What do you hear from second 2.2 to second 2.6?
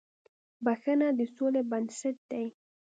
دی.